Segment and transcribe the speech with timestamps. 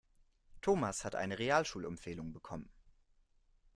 [0.63, 2.71] Thomas hat eine Realschulempfehlung bekommen.